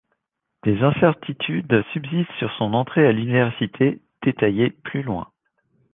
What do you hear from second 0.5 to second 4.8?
Des incertitudes subsistent sur son entrée à l'université, détaillées